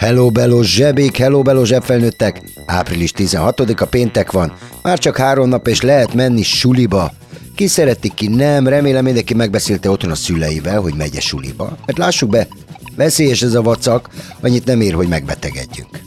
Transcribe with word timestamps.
Hello 0.00 0.30
Bello 0.30 0.62
zsebék, 0.62 1.16
hello 1.16 1.42
Bello 1.42 1.64
zsebfelnőttek! 1.64 2.42
Április 2.66 3.12
16-a 3.16 3.84
péntek 3.84 4.32
van, 4.32 4.52
már 4.82 4.98
csak 4.98 5.16
három 5.16 5.48
nap 5.48 5.68
és 5.68 5.80
lehet 5.80 6.14
menni 6.14 6.42
suliba. 6.42 7.12
Ki 7.54 7.66
szeretik, 7.66 8.14
ki 8.14 8.28
nem, 8.28 8.66
remélem 8.66 9.04
mindenki 9.04 9.34
megbeszélte 9.34 9.90
otthon 9.90 10.10
a 10.10 10.14
szüleivel, 10.14 10.80
hogy 10.80 10.94
megy 10.94 11.16
-e 11.16 11.20
suliba. 11.20 11.76
Mert 11.86 11.98
lássuk 11.98 12.30
be, 12.30 12.48
veszélyes 12.96 13.42
ez 13.42 13.54
a 13.54 13.62
vacak, 13.62 14.08
annyit 14.40 14.64
nem 14.64 14.80
ér, 14.80 14.94
hogy 14.94 15.08
megbetegedjünk. 15.08 16.00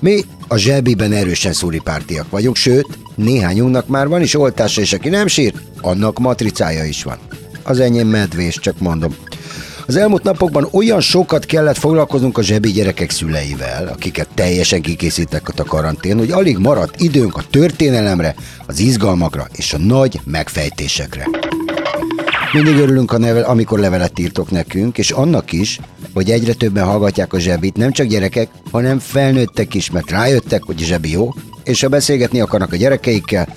Mi 0.00 0.24
a 0.48 0.56
zsebiben 0.56 1.12
erősen 1.12 1.52
szúripártiak 1.52 2.30
vagyunk, 2.30 2.56
sőt, 2.56 2.98
néhányunknak 3.14 3.86
már 3.86 4.08
van 4.08 4.22
is 4.22 4.34
oltása, 4.34 4.80
és 4.80 4.92
aki 4.92 5.08
nem 5.08 5.26
sírt, 5.26 5.56
annak 5.80 6.18
matricája 6.18 6.84
is 6.84 7.02
van. 7.02 7.18
Az 7.62 7.80
enyém 7.80 8.08
medvés, 8.08 8.58
csak 8.58 8.78
mondom. 8.78 9.14
Az 9.88 9.96
elmúlt 9.96 10.22
napokban 10.22 10.68
olyan 10.72 11.00
sokat 11.00 11.44
kellett 11.44 11.76
foglalkoznunk 11.76 12.38
a 12.38 12.42
zsebi 12.42 12.70
gyerekek 12.70 13.10
szüleivel, 13.10 13.86
akiket 13.86 14.28
teljesen 14.34 14.82
kikészítettek 14.82 15.58
a 15.58 15.64
karantén, 15.64 16.18
hogy 16.18 16.30
alig 16.30 16.58
maradt 16.58 17.00
időnk 17.00 17.36
a 17.36 17.42
történelemre, 17.50 18.34
az 18.66 18.78
izgalmakra 18.78 19.46
és 19.56 19.72
a 19.72 19.78
nagy 19.78 20.20
megfejtésekre. 20.24 21.28
Mindig 22.52 22.76
örülünk, 22.76 23.12
a 23.12 23.18
nevel, 23.18 23.42
amikor 23.42 23.78
levelet 23.78 24.18
írtok 24.18 24.50
nekünk, 24.50 24.98
és 24.98 25.10
annak 25.10 25.52
is, 25.52 25.80
hogy 26.14 26.30
egyre 26.30 26.52
többen 26.52 26.84
hallgatják 26.84 27.32
a 27.32 27.38
zsebit, 27.38 27.76
nem 27.76 27.92
csak 27.92 28.06
gyerekek, 28.06 28.48
hanem 28.70 28.98
felnőttek 28.98 29.74
is, 29.74 29.90
mert 29.90 30.10
rájöttek, 30.10 30.62
hogy 30.62 30.82
a 30.82 30.84
zsebi 30.84 31.10
jó, 31.10 31.34
és 31.64 31.80
ha 31.80 31.88
beszélgetni 31.88 32.40
akarnak 32.40 32.72
a 32.72 32.76
gyerekeikkel, 32.76 33.48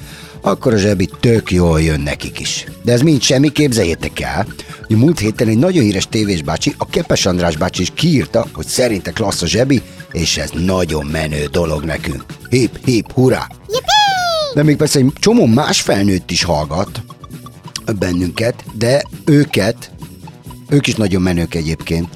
akkor 0.41 0.73
a 0.73 0.77
zsebi 0.77 1.09
tök 1.19 1.51
jól 1.51 1.81
jön 1.81 1.99
nekik 1.99 2.39
is. 2.39 2.65
De 2.83 2.91
ez 2.91 3.01
mind 3.01 3.21
semmi, 3.21 3.51
képzeljétek 3.51 4.19
el, 4.19 4.47
hogy 4.87 4.95
múlt 4.95 5.19
héten 5.19 5.47
egy 5.47 5.57
nagyon 5.57 5.83
híres 5.83 6.07
tévés 6.07 6.41
bácsi, 6.41 6.73
a 6.77 6.85
Kepes 6.89 7.25
András 7.25 7.57
bácsi 7.57 7.81
is 7.81 7.91
kiírta, 7.93 8.47
hogy 8.53 8.67
szerinte 8.67 9.11
klassz 9.11 9.41
a 9.41 9.47
zsebi, 9.47 9.81
és 10.11 10.37
ez 10.37 10.49
nagyon 10.53 11.05
menő 11.05 11.45
dolog 11.45 11.83
nekünk. 11.83 12.25
Hip, 12.49 12.85
hip, 12.85 13.11
hurrá! 13.11 13.47
De 14.53 14.63
még 14.63 14.77
persze 14.77 14.99
egy 14.99 15.11
csomó 15.19 15.45
más 15.45 15.81
felnőtt 15.81 16.31
is 16.31 16.43
hallgat 16.43 17.01
bennünket, 17.99 18.63
de 18.73 19.03
őket, 19.25 19.91
ők 20.69 20.87
is 20.87 20.95
nagyon 20.95 21.21
menők 21.21 21.55
egyébként, 21.55 22.07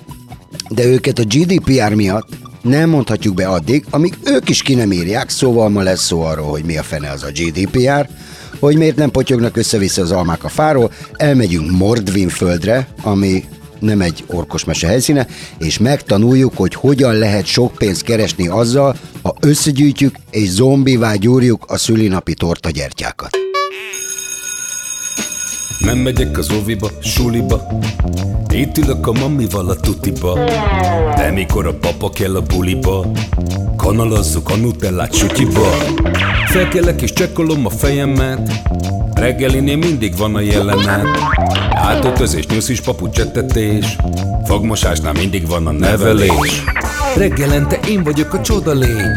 de 0.70 0.86
őket 0.86 1.20
a 1.20 1.24
GDPR 1.24 1.94
miatt 1.94 2.30
nem 2.66 2.90
mondhatjuk 2.90 3.36
be 3.36 3.48
addig, 3.48 3.86
amíg 3.90 4.18
ők 4.24 4.50
is 4.50 4.62
ki 4.62 4.74
nem 4.74 4.92
írják, 4.92 5.30
szóval 5.30 5.70
ma 5.70 5.82
lesz 5.82 6.06
szó 6.06 6.22
arról, 6.22 6.50
hogy 6.50 6.64
mi 6.64 6.78
a 6.78 6.84
fene 6.84 7.10
az 7.10 7.24
a 7.24 7.32
GDPR, 7.32 8.10
hogy 8.60 8.78
miért 8.78 8.96
nem 8.96 9.12
potyognak 9.12 9.58
össze-vissza 9.58 10.02
az 10.02 10.12
almák 10.12 10.44
a 10.44 10.50
fáról, 10.50 10.92
elmegyünk 11.14 11.72
Mordvin 11.72 12.30
földre, 12.30 12.88
ami 13.02 13.44
nem 13.80 14.02
egy 14.02 14.24
orkos 14.28 14.64
mese 14.64 14.88
helyszíne, 14.88 15.28
és 15.60 15.78
megtanuljuk, 15.78 16.54
hogy 16.56 16.74
hogyan 16.74 17.14
lehet 17.14 17.46
sok 17.46 17.76
pénzt 17.78 18.04
keresni 18.04 18.48
azzal, 18.48 18.96
ha 19.22 19.36
összegyűjtjük 19.40 20.16
és 20.32 20.50
zombivá 20.50 21.16
gyúrjuk 21.16 21.66
a 21.68 21.78
szülinapi 21.78 22.34
tortagyertyákat. 22.34 23.45
Nem 25.86 25.98
megyek 25.98 26.38
az 26.38 26.52
óviba, 26.52 26.90
suliba. 27.00 27.68
Itt 28.50 28.78
ülök 28.78 29.08
a 29.08 29.12
mamival 29.12 29.70
a 29.70 29.76
tutiba. 29.76 30.40
De 31.16 31.32
mikor 31.32 31.68
a 31.68 31.74
papa 31.74 32.10
kell 32.10 32.36
a 32.36 32.42
buliba 32.42 33.06
Kanalazzuk 33.78 34.50
a 34.50 34.56
nutellát 34.56 35.14
sütyiba. 35.14 35.70
Felkelek 36.48 37.02
és 37.02 37.14
csekkolom 37.14 37.66
a 37.66 37.70
fejemet. 37.70 38.52
Reggelinél 39.14 39.78
mindig 39.78 40.18
van 40.18 40.36
a 40.36 40.40
jelenet. 40.40 41.08
Átöltözés, 41.72 42.48
nyuszis, 42.48 42.82
papucsettetés 42.82 43.96
Fogmosásnál 44.46 45.14
mindig 45.14 45.48
van 45.48 45.68
a 45.68 45.72
nevelés. 45.72 46.64
Reggelente 47.16 47.80
én 47.88 48.04
vagyok 48.04 48.34
a 48.34 48.42
csoda 48.42 48.74
lény. 48.74 49.12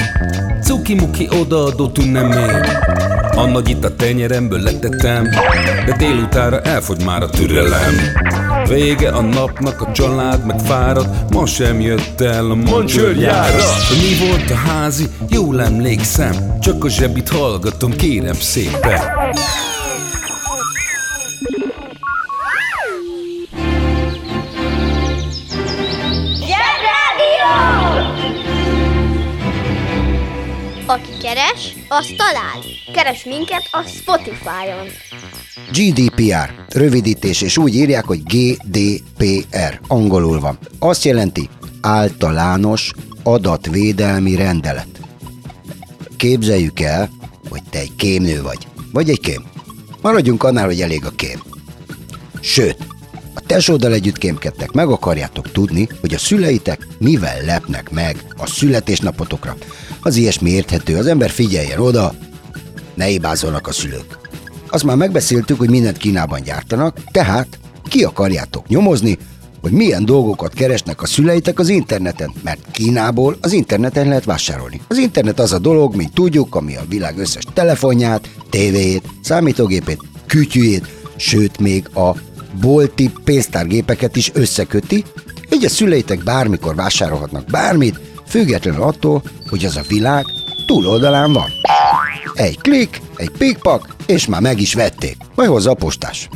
Cuki-muki 0.62 1.29
odaadó 1.41 1.89
tünemény 1.89 2.61
a 3.38 3.47
nagy 3.47 3.69
itt 3.69 3.84
a 3.84 3.97
tenyeremből 3.97 4.60
letettem 4.60 5.25
De 5.87 5.97
délutára 5.99 6.60
elfogy 6.60 7.04
már 7.04 7.22
a 7.22 7.28
türelem. 7.28 7.94
Vége 8.69 9.09
a 9.09 9.21
napnak, 9.21 9.81
a 9.81 9.93
család 9.93 10.47
meg 10.47 10.59
fárad 10.59 11.09
Ma 11.31 11.47
sem 11.47 11.81
jött 11.81 12.21
el 12.21 12.50
a 12.50 12.54
mancsőrjára 12.54 13.65
mi 13.91 14.26
volt 14.28 14.50
a 14.50 14.54
házi, 14.54 15.09
jól 15.28 15.62
emlékszem 15.62 16.59
Csak 16.60 16.84
a 16.84 16.88
zsebit 16.88 17.28
hallgatom, 17.28 17.97
kérem 17.97 18.34
szépen. 18.34 19.00
Zsebrádió! 26.41 27.53
Aki 30.87 31.10
keres, 31.22 31.78
az 31.88 32.15
talál. 32.16 32.65
Keres 32.93 33.25
minket 33.25 33.69
a 33.71 33.82
Spotify-on. 33.82 34.88
GDPR, 35.72 36.65
rövidítés, 36.69 37.43
és 37.43 37.56
úgy 37.56 37.75
írják, 37.75 38.04
hogy 38.04 38.22
GDPR, 38.22 39.81
angolul 39.87 40.41
van. 40.41 40.59
Azt 40.78 41.04
jelenti 41.04 41.49
általános 41.81 42.93
adatvédelmi 43.22 44.34
rendelet. 44.34 44.88
Képzeljük 46.16 46.81
el, 46.81 47.10
hogy 47.49 47.62
te 47.71 47.78
egy 47.78 47.94
kémnő 47.97 48.43
vagy, 48.43 48.66
vagy 48.93 49.10
egy 49.10 49.20
kém. 49.20 49.44
Maradjunk 50.03 50.43
annál, 50.44 50.65
hogy 50.65 50.81
elég 50.81 51.05
a 51.05 51.10
kém. 51.10 51.43
Sőt, 52.41 52.87
tesóddal 53.49 53.93
együtt 53.93 54.19
kémkedtek, 54.19 54.73
meg 54.73 54.89
akarjátok 54.89 55.53
tudni, 55.53 55.89
hogy 56.01 56.15
a 56.15 56.19
szüleitek 56.19 56.87
mivel 56.99 57.45
lepnek 57.45 57.91
meg 57.91 58.25
a 58.37 58.47
születésnapotokra. 58.47 59.57
Az 60.01 60.17
ilyesmi 60.17 60.51
érthető, 60.51 60.97
az 60.97 61.07
ember 61.07 61.31
figyeljen 61.31 61.81
oda, 61.81 62.15
ne 62.95 63.05
hibázolnak 63.05 63.67
a 63.67 63.73
szülők. 63.73 64.19
Azt 64.71 64.85
már 64.85 64.97
megbeszéltük, 64.97 65.59
hogy 65.59 65.71
mindent 65.71 65.97
Kínában 65.97 66.43
gyártanak, 66.43 66.99
tehát 67.11 67.59
ki 67.89 68.05
akarjátok 68.05 68.69
nyomozni, 68.69 69.19
hogy 69.61 69.73
milyen 69.73 70.05
dolgokat 70.05 70.55
keresnek 70.55 71.03
a 71.03 71.07
szüleitek 71.07 71.59
az 71.59 71.69
interneten, 71.69 72.33
mert 72.43 72.71
Kínából 72.73 73.37
az 73.41 73.53
interneten 73.53 74.09
lehet 74.09 74.25
vásárolni. 74.25 74.81
Az 74.89 74.97
internet 74.97 75.41
az 75.41 75.53
a 75.53 75.59
dolog, 75.59 75.97
mint 75.97 76.13
tudjuk, 76.13 76.55
ami 76.55 76.77
a 76.77 76.85
világ 76.89 77.19
összes 77.19 77.43
telefonját, 77.53 78.29
tévéjét, 78.51 79.09
számítógépét, 79.23 80.03
kütyűjét, 80.27 80.87
sőt 81.17 81.59
még 81.59 81.89
a 81.95 82.15
bolti 82.61 83.11
pénztárgépeket 83.25 84.17
is 84.17 84.31
összeköti, 84.35 85.05
így 85.53 85.65
a 85.65 85.69
szüleitek 85.69 86.23
bármikor 86.23 86.75
vásárolhatnak 86.75 87.45
bármit, 87.45 88.01
függetlenül 88.27 88.83
attól, 88.83 89.23
hogy 89.49 89.65
az 89.65 89.77
a 89.77 89.83
világ 89.89 90.25
túloldalán 90.67 91.33
van. 91.33 91.51
Egy 92.35 92.59
klik, 92.59 93.01
egy 93.17 93.31
pikpak, 93.31 93.95
és 94.07 94.27
már 94.27 94.41
meg 94.41 94.61
is 94.61 94.75
vették. 94.75 95.17
Majd 95.35 95.49
hozza 95.49 95.71
a 95.71 95.75
postás. 95.75 96.29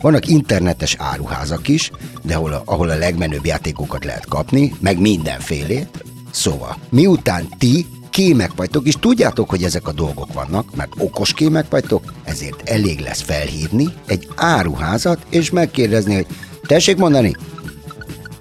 Vannak 0.00 0.26
internetes 0.26 0.96
áruházak 0.98 1.68
is, 1.68 1.90
de 2.22 2.34
ahol 2.34 2.52
a, 2.52 2.62
ahol 2.64 2.88
a 2.88 2.96
legmenőbb 2.96 3.46
játékokat 3.46 4.04
lehet 4.04 4.26
kapni, 4.26 4.74
meg 4.80 5.00
mindenfélét. 5.00 6.04
Szóval, 6.30 6.76
miután 6.90 7.48
ti 7.58 7.86
kémek 8.18 8.52
vagytok, 8.56 8.86
és 8.86 8.94
tudjátok, 9.00 9.50
hogy 9.50 9.62
ezek 9.62 9.88
a 9.88 9.92
dolgok 9.92 10.32
vannak, 10.32 10.76
mert 10.76 10.92
okos 10.98 11.32
kémek 11.32 11.70
vagytok, 11.70 12.12
ezért 12.24 12.68
elég 12.68 13.00
lesz 13.00 13.20
felhívni 13.20 13.88
egy 14.06 14.28
áruházat, 14.34 15.18
és 15.30 15.50
megkérdezni, 15.50 16.14
hogy 16.14 16.26
tessék 16.66 16.96
mondani, 16.96 17.36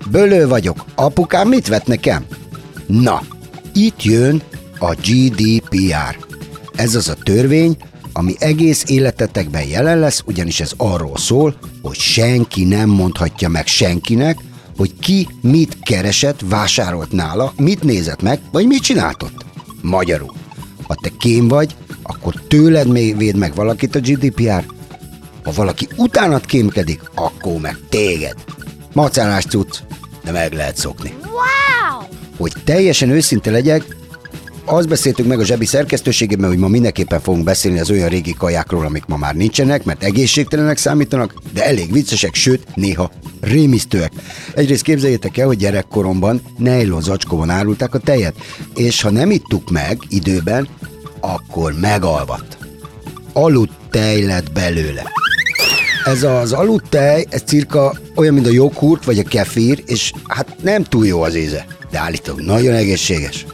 bölő 0.10 0.48
vagyok, 0.48 0.86
apukám 0.96 1.48
mit 1.48 1.68
vett 1.68 1.86
nekem? 1.86 2.26
Na, 2.88 3.22
itt 3.74 4.04
jön 4.04 4.42
a 4.80 4.94
GDPR. 4.94 6.18
Ez 6.76 6.96
az 6.96 7.10
a 7.10 7.16
törvény, 7.24 7.78
ami 8.14 8.36
egész 8.40 8.84
életetekben 8.88 9.64
jelen 9.64 10.00
lesz, 10.00 10.24
ugyanis 10.26 10.60
ez 10.60 10.72
arról 10.78 11.18
szól, 11.18 11.56
hogy 11.82 11.98
senki 11.98 12.64
nem 12.64 12.90
mondhatja 12.90 13.50
meg 13.50 13.68
senkinek, 13.68 14.40
hogy 14.78 14.94
ki 15.00 15.28
mit 15.42 15.78
keresett, 15.84 16.40
vásárolt 16.46 17.12
nála, 17.12 17.54
mit 17.58 17.84
nézett 17.84 18.22
meg, 18.22 18.40
vagy 18.52 18.68
mit 18.68 18.82
csináltott. 18.82 19.47
Magyarul, 19.82 20.34
ha 20.84 20.96
te 21.02 21.10
kém 21.20 21.48
vagy, 21.48 21.76
akkor 22.04 22.34
tőled 22.48 22.88
még 22.88 23.18
véd 23.18 23.36
meg 23.36 23.56
valakit 23.56 23.96
a 23.96 24.00
GDPR, 24.00 24.64
ha 25.44 25.52
valaki 25.56 25.88
utánad 25.96 26.46
kémkedik, 26.46 27.02
akkor 27.16 27.60
meg 27.62 27.78
téged. 27.90 28.36
Macálás 28.94 29.46
cucc, 29.46 29.78
de 30.24 30.32
meg 30.32 30.54
lehet 30.54 30.78
szokni. 30.78 31.14
Wow! 31.24 32.08
Hogy 32.38 32.54
teljesen 32.64 33.10
őszinte 33.10 33.52
legyek, 33.52 33.97
azt 34.70 34.88
beszéltük 34.88 35.28
meg 35.28 35.40
a 35.40 35.46
zsebi 35.46 35.66
szerkesztőségében, 35.66 36.50
hogy 36.50 36.58
ma 36.58 36.68
mindenképpen 36.68 37.20
fogunk 37.20 37.44
beszélni 37.44 37.80
az 37.80 37.90
olyan 37.90 38.10
régi 38.10 38.34
kajákról, 38.34 38.86
amik 38.86 39.06
ma 39.06 39.18
már 39.18 39.36
nincsenek, 39.36 39.84
mert 39.84 40.04
egészségtelenek 40.04 40.78
számítanak, 40.78 41.34
de 41.54 41.66
elég 41.66 41.92
viccesek, 41.92 42.34
sőt, 42.36 42.76
néha 42.76 43.12
rémisztőek. 43.42 44.12
Egyrészt 44.56 44.84
képzeljétek 44.84 45.38
el, 45.38 45.48
hogy 45.48 45.58
gyerekkoromban 45.58 46.42
nejlon 46.58 47.02
zacskóban 47.02 47.50
árulták 47.50 47.94
a 47.94 48.00
tejet, 48.00 48.36
és 48.76 49.02
ha 49.02 49.10
nem 49.10 49.32
ittuk 49.32 49.70
meg 49.70 49.98
időben, 50.10 50.68
akkor 51.20 51.74
megalvat. 51.80 52.58
Aludt 53.34 53.72
tej 53.90 54.22
lett 54.22 54.52
belőle. 54.52 55.12
Ez 56.06 56.24
az 56.24 56.54
aludtej, 56.54 57.26
ez 57.30 57.42
cirka 57.46 57.94
olyan, 58.16 58.34
mint 58.34 58.48
a 58.48 58.52
joghurt 58.52 59.06
vagy 59.06 59.20
a 59.20 59.24
kefír, 59.24 59.84
és 59.86 60.12
hát 60.28 60.56
nem 60.64 60.84
túl 60.84 61.06
jó 61.06 61.22
az 61.22 61.36
íze, 61.36 61.66
de 61.92 62.00
állítom, 62.00 62.36
nagyon 62.40 62.74
egészséges. 62.74 63.46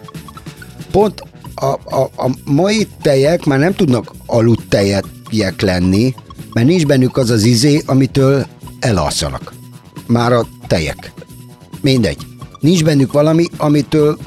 Pont 0.94 1.24
a, 1.56 1.66
a, 1.95 2.10
a 2.16 2.30
mai 2.45 2.88
tejek 3.01 3.45
már 3.45 3.60
nem 3.60 3.74
tudnak 3.74 4.12
aludtejek 4.25 5.62
lenni, 5.62 6.13
mert 6.54 6.68
nincs 6.68 6.86
bennük 6.86 7.18
az 7.18 7.30
az 7.30 7.44
izé, 7.44 7.81
amitől 7.86 8.45
elalszanak. 8.80 9.54
Már 10.07 10.31
a 10.31 10.48
tejek. 10.68 11.12
Mindegy. 11.81 12.18
Nincs 12.60 12.84
bennük 12.84 13.12
valami, 13.12 13.45
amitől, 13.57 14.18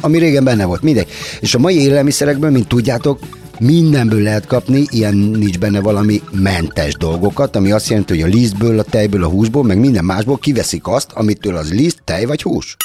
ami 0.00 0.18
régen 0.18 0.44
benne 0.44 0.64
volt. 0.64 0.82
Mindegy. 0.82 1.08
És 1.40 1.54
a 1.54 1.58
mai 1.58 1.80
élelmiszerekből, 1.80 2.50
mint 2.50 2.68
tudjátok, 2.68 3.18
mindenből 3.58 4.22
lehet 4.22 4.46
kapni, 4.46 4.84
ilyen 4.88 5.14
nincs 5.14 5.58
benne 5.58 5.80
valami 5.80 6.22
mentes 6.32 6.94
dolgokat, 6.94 7.56
ami 7.56 7.72
azt 7.72 7.88
jelenti, 7.88 8.12
hogy 8.12 8.32
a 8.32 8.34
lisztből, 8.34 8.78
a 8.78 8.82
tejből, 8.82 9.24
a 9.24 9.28
húsból, 9.28 9.64
meg 9.64 9.78
minden 9.78 10.04
másból 10.04 10.38
kiveszik 10.38 10.86
azt, 10.86 11.12
amitől 11.12 11.56
az 11.56 11.72
liszt, 11.72 12.00
tej 12.04 12.24
vagy 12.24 12.42
hús. 12.42 12.76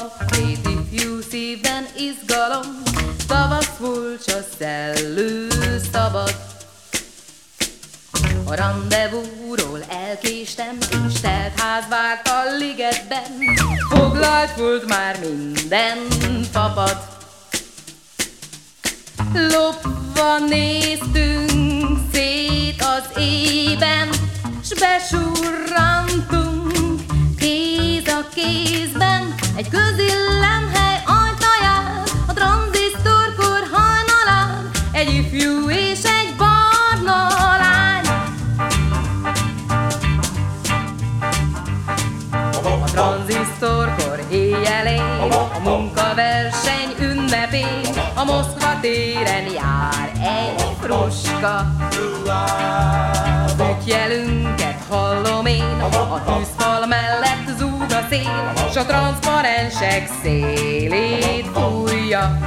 Tűzfalon, 0.00 0.10
két 0.26 0.68
ifjú 0.68 1.20
szívben 1.30 1.86
izgalom, 1.96 2.82
tavasz 3.26 3.70
furcsa 3.78 4.38
szellő 4.58 5.48
szabad. 5.92 6.34
A 8.44 8.54
rendezvúról 8.54 9.84
elkéstem, 9.88 10.78
és 11.06 11.20
telt 11.20 11.60
ház 11.60 11.84
várt 11.88 12.28
a 12.28 12.56
ligetben, 12.58 13.54
foglalt 13.88 14.56
volt 14.56 14.86
már 14.86 15.18
minden 15.20 15.98
papad. 16.52 16.96
Lopva 19.32 20.38
néztünk 20.48 21.98
szét 22.12 22.82
az 22.82 23.22
ében, 23.22 24.08
s 24.64 24.74
besurrantunk 24.78 26.49
a 28.20 28.28
kézben 28.34 29.34
egy 29.56 29.68
közillemhely 29.68 31.02
ajtaján, 31.06 32.02
a 32.26 32.32
tranzisztorkor 32.32 33.62
hajnalán, 33.72 34.70
egy 34.92 35.12
ifjú 35.12 35.70
és 35.70 36.02
egy 36.02 36.34
barna 36.36 37.28
lány. 37.58 38.06
A 42.62 42.84
tranzisztorkor 42.84 44.24
éjjelén, 44.30 45.30
a 45.30 45.58
munkaverseny 45.62 46.94
ünnepén, 47.00 47.94
a 48.14 48.24
Moszkva 48.24 48.80
téren 48.80 49.52
jár 49.52 50.12
egy 50.14 50.62
fruska. 50.80 51.66
Útjelünket 53.90 54.84
hallom 54.88 55.46
én, 55.46 55.80
a 55.80 56.22
tűzfal 56.24 56.86
mellett 56.86 57.19
szél, 58.10 58.52
s 58.72 58.76
a 58.76 58.84
transzparensek 58.84 60.08
szélét 60.22 61.46
fújja. 61.54 62.38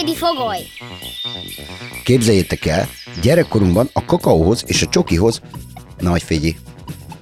Freddy 0.00 0.16
fogoly. 0.16 0.58
Képzeljétek 2.04 2.66
el, 2.66 2.88
gyerekkorunkban 3.22 3.90
a 3.92 4.04
kakaóhoz 4.04 4.64
és 4.66 4.82
a 4.82 4.88
csokihoz, 4.88 5.40
nagy 5.98 6.22
figyi, 6.22 6.56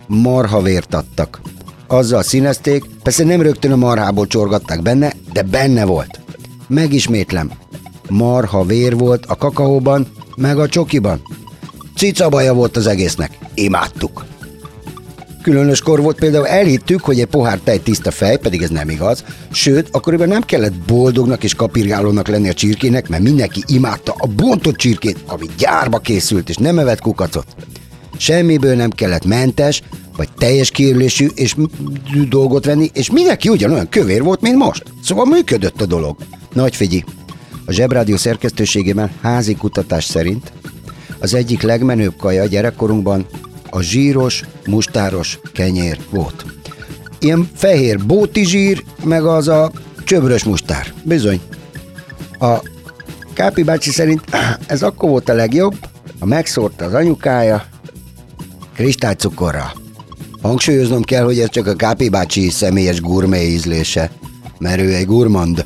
marha 0.07 0.63
vért 0.63 0.95
adtak. 0.95 1.41
Azzal 1.87 2.23
színezték, 2.23 2.85
persze 3.03 3.25
nem 3.25 3.43
rögtön 3.43 3.73
a 3.73 3.77
marhából 3.77 4.27
csorgatták 4.27 4.83
benne, 4.83 5.13
de 5.33 5.43
benne 5.43 5.85
volt. 5.85 6.21
Megismétlem, 6.67 7.51
marha 8.09 8.65
vér 8.65 8.97
volt 8.97 9.27
a 9.27 9.37
kakaóban, 9.37 10.07
meg 10.37 10.59
a 10.59 10.69
csokiban. 10.69 11.23
Cica 11.97 12.29
baja 12.29 12.55
volt 12.55 12.77
az 12.77 12.87
egésznek, 12.87 13.39
imádtuk. 13.55 14.25
Különös 15.49 15.81
kor 15.81 16.03
volt 16.03 16.19
például 16.19 16.47
elhittük, 16.47 17.01
hogy 17.01 17.21
egy 17.21 17.27
pohár 17.27 17.59
tej 17.59 17.79
tiszta 17.79 18.11
fej, 18.11 18.37
pedig 18.37 18.63
ez 18.63 18.71
nem 18.71 18.89
igaz. 18.89 19.25
Sőt, 19.53 19.89
akkoriban 19.91 20.29
nem 20.29 20.43
kellett 20.43 20.73
boldognak 20.73 21.45
és 21.45 21.55
kapirgálónak 21.55 22.29
lenni 22.29 22.49
a 22.49 22.53
csirkének, 22.53 23.09
mert 23.09 23.23
mindenki 23.23 23.63
imádta 23.67 24.15
a 24.19 24.27
bontott 24.27 24.77
csirkét, 24.77 25.19
ami 25.27 25.47
gyárba 25.59 25.99
készült 25.99 26.49
és 26.49 26.57
nem 26.57 26.79
evett 26.79 27.01
kukacot. 27.01 27.47
Semmiből 28.17 28.75
nem 28.75 28.91
kellett 28.91 29.25
mentes, 29.25 29.83
vagy 30.17 30.29
teljes 30.39 30.71
kiérülésű 30.71 31.27
és 31.35 31.55
dolgot 32.29 32.65
venni, 32.65 32.91
és 32.95 33.11
mindenki 33.11 33.49
ugyanolyan 33.49 33.89
kövér 33.89 34.23
volt, 34.23 34.41
mint 34.41 34.57
most. 34.57 34.83
Szóval 35.05 35.25
működött 35.25 35.81
a 35.81 35.87
dolog. 35.87 36.17
Nagy 36.53 36.77
figyi, 36.77 37.05
a 37.65 37.73
Zsebrádió 37.73 38.17
szerkesztőségében 38.17 39.11
házi 39.23 39.55
kutatás 39.55 40.05
szerint 40.05 40.53
az 41.21 41.35
egyik 41.35 41.63
legmenőbb 41.63 42.17
kaja 42.17 42.47
gyerekkorunkban 42.47 43.27
a 43.71 43.81
zsíros, 43.81 44.45
mustáros 44.67 45.39
kenyér 45.53 45.99
volt. 46.11 46.45
Ilyen 47.19 47.51
fehér 47.55 48.07
bóti 48.07 48.45
zsír, 48.45 48.85
meg 49.05 49.25
az 49.25 49.49
a 49.49 49.71
csöbrös 50.05 50.45
mustár. 50.45 50.93
Bizony. 51.03 51.41
A 52.39 52.63
Kápi 53.33 53.63
bácsi 53.63 53.91
szerint 53.91 54.23
ez 54.67 54.83
akkor 54.83 55.09
volt 55.09 55.29
a 55.29 55.35
legjobb, 55.35 55.75
ha 56.19 56.27
megszórta 56.27 56.85
az 56.85 56.95
anyukája 56.95 57.65
kristálycukorral. 58.75 59.73
Hangsúlyoznom 60.43 61.03
kell, 61.03 61.25
hogy 61.25 61.41
ez 61.41 61.51
csak 61.51 61.67
a 61.67 61.75
Kápi 61.75 62.09
bácsi 62.09 62.51
személyes 62.51 63.01
gurmé 63.01 63.47
ízlése, 63.47 64.11
mert 64.59 64.81
ő 64.81 64.95
egy 64.95 65.07
gurmand. 65.07 65.65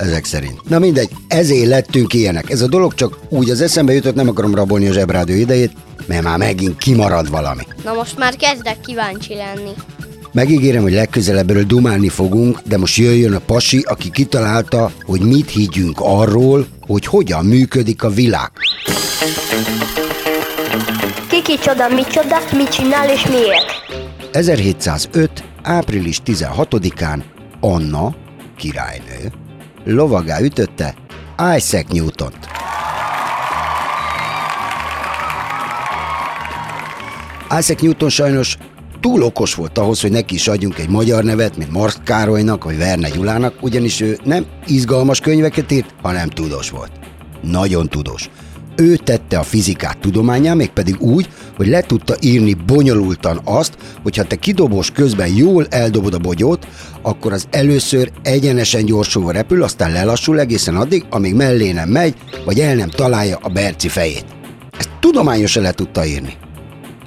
Ezek 0.00 0.24
szerint. 0.24 0.68
Na 0.68 0.78
mindegy, 0.78 1.10
ezért 1.28 1.66
lettünk 1.66 2.14
ilyenek. 2.14 2.50
Ez 2.50 2.60
a 2.60 2.66
dolog 2.66 2.94
csak 2.94 3.18
úgy 3.28 3.50
az 3.50 3.60
eszembe 3.60 3.92
jutott, 3.92 4.14
nem 4.14 4.28
akarom 4.28 4.54
rabolni 4.54 4.88
a 4.88 4.92
zsebrádió 4.92 5.36
idejét, 5.36 5.72
mert 6.06 6.22
már 6.22 6.38
megint 6.38 6.78
kimarad 6.78 7.30
valami. 7.30 7.62
Na 7.84 7.92
most 7.92 8.18
már 8.18 8.36
kezdek 8.36 8.80
kíváncsi 8.80 9.34
lenni. 9.34 9.70
Megígérem, 10.32 10.82
hogy 10.82 10.92
legközelebb 10.92 11.50
erről 11.50 11.64
dumálni 11.64 12.08
fogunk, 12.08 12.58
de 12.64 12.78
most 12.78 12.96
jöjjön 12.96 13.34
a 13.34 13.38
pasi, 13.38 13.84
aki 13.88 14.10
kitalálta, 14.10 14.92
hogy 15.02 15.20
mit 15.20 15.50
higgyünk 15.50 15.96
arról, 16.00 16.66
hogy 16.80 17.06
hogyan 17.06 17.44
működik 17.44 18.02
a 18.02 18.10
világ. 18.10 18.50
Kiki 21.28 21.58
csoda, 21.58 21.88
micsoda, 21.88 22.36
mit 22.56 22.68
csinál 22.68 23.10
és 23.10 23.26
miért? 23.26 23.66
1705. 24.32 25.44
április 25.62 26.20
16-án 26.26 27.22
Anna, 27.60 28.14
királynő, 28.56 29.32
lovagá 29.84 30.40
ütötte 30.40 30.94
Isaac 31.56 31.92
Newtont. 31.92 32.38
Isaac 37.58 37.80
Newton 37.80 38.08
sajnos 38.08 38.56
túl 39.00 39.22
okos 39.22 39.54
volt 39.54 39.78
ahhoz, 39.78 40.00
hogy 40.00 40.10
neki 40.10 40.34
is 40.34 40.48
adjunk 40.48 40.78
egy 40.78 40.88
magyar 40.88 41.24
nevet, 41.24 41.56
mint 41.56 41.70
Mark 41.70 42.04
Károlynak 42.04 42.64
vagy 42.64 42.78
Verne 42.78 43.08
Gyulának, 43.08 43.54
ugyanis 43.60 44.00
ő 44.00 44.18
nem 44.24 44.46
izgalmas 44.66 45.20
könyveket 45.20 45.72
írt, 45.72 45.94
hanem 46.02 46.28
tudós 46.28 46.70
volt. 46.70 46.90
Nagyon 47.42 47.88
tudós. 47.88 48.30
Ő 48.80 48.96
tette 48.96 49.38
a 49.38 49.42
fizikát 49.42 49.98
tudományá, 49.98 50.54
mégpedig 50.54 51.00
úgy, 51.00 51.28
hogy 51.56 51.66
le 51.66 51.80
tudta 51.80 52.14
írni 52.20 52.54
bonyolultan 52.54 53.40
azt, 53.44 53.76
hogy 54.02 54.16
ha 54.16 54.24
te 54.24 54.36
kidobós 54.36 54.90
közben 54.90 55.34
jól 55.34 55.66
eldobod 55.70 56.14
a 56.14 56.18
bogyót, 56.18 56.66
akkor 57.02 57.32
az 57.32 57.46
először 57.50 58.10
egyenesen 58.22 58.84
gyorsulva 58.84 59.30
repül, 59.30 59.62
aztán 59.62 59.92
lelassul 59.92 60.40
egészen 60.40 60.76
addig, 60.76 61.04
amíg 61.10 61.34
mellé 61.34 61.72
nem 61.72 61.88
megy, 61.88 62.14
vagy 62.44 62.60
el 62.60 62.74
nem 62.74 62.88
találja 62.88 63.38
a 63.42 63.48
berci 63.48 63.88
fejét. 63.88 64.24
Ezt 64.78 64.90
tudományosan 65.00 65.62
le 65.62 65.72
tudta 65.72 66.06
írni. 66.06 66.32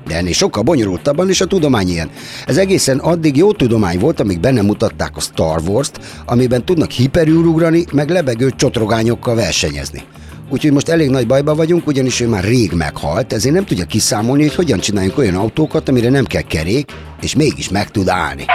De 0.07 0.15
ennél 0.15 0.33
sokkal 0.33 0.63
bonyolultabban 0.63 1.29
is 1.29 1.41
a 1.41 1.45
tudomány 1.45 1.89
ilyen. 1.89 2.09
Ez 2.45 2.57
egészen 2.57 2.97
addig 2.97 3.37
jó 3.37 3.51
tudomány 3.51 3.99
volt, 3.99 4.19
amíg 4.19 4.39
benne 4.39 4.61
mutatták 4.61 5.17
a 5.17 5.19
Star 5.19 5.61
Wars-t, 5.67 5.99
amiben 6.25 6.65
tudnak 6.65 6.91
hiperűrugrani, 6.91 7.85
meg 7.91 8.09
lebegő 8.09 8.51
csotrogányokkal 8.55 9.35
versenyezni. 9.35 10.03
Úgyhogy 10.49 10.71
most 10.71 10.89
elég 10.89 11.09
nagy 11.09 11.27
bajba 11.27 11.55
vagyunk, 11.55 11.87
ugyanis 11.87 12.19
ő 12.19 12.27
már 12.27 12.43
rég 12.43 12.71
meghalt, 12.71 13.33
ezért 13.33 13.55
nem 13.55 13.65
tudja 13.65 13.85
kiszámolni, 13.85 14.41
hogy 14.41 14.55
hogyan 14.55 14.79
csináljunk 14.79 15.17
olyan 15.17 15.35
autókat, 15.35 15.89
amire 15.89 16.09
nem 16.09 16.25
kell 16.25 16.41
kerék, 16.41 16.91
és 17.21 17.35
mégis 17.35 17.69
meg 17.69 17.89
tud 17.89 18.07
állni. 18.07 18.45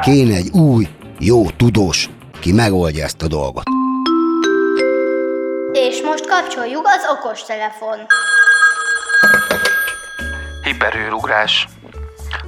Kéne 0.00 0.34
egy 0.34 0.50
új, 0.50 0.88
jó 1.18 1.50
tudós, 1.50 2.10
ki 2.40 2.52
megoldja 2.52 3.04
ezt 3.04 3.22
a 3.22 3.26
dolgot. 3.26 3.62
És 5.72 6.02
most 6.02 6.26
kapcsoljuk 6.26 6.86
az 6.86 7.16
okostelefon. 7.18 7.96
Hiperűrugrás. 10.62 11.68